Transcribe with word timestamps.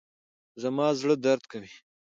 زما 0.61 0.87
زړه 1.01 1.15
درد 1.25 1.43
کوي. 1.51 1.71